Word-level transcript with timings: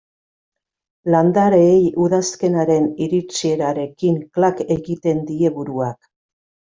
Landareei 1.15 1.83
udazkenaren 2.05 2.87
iritsierarekin 3.07 4.17
klak 4.39 4.63
egiten 4.77 5.21
die 5.29 5.53
buruak. 5.59 6.09